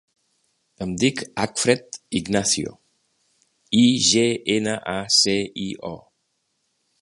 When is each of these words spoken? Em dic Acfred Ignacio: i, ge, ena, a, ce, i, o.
Em 0.85 0.93
dic 1.01 1.19
Acfred 1.43 1.99
Ignacio: 2.21 2.73
i, 3.83 3.85
ge, 4.09 4.25
ena, 4.55 4.75
a, 4.97 4.97
ce, 5.21 5.37
i, 5.67 5.69
o. 5.93 5.95